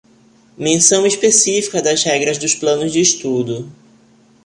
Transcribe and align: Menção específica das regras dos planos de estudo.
Menção 0.57 1.05
específica 1.05 1.79
das 1.79 2.01
regras 2.01 2.39
dos 2.39 2.55
planos 2.55 2.91
de 2.91 2.99
estudo. 3.01 3.71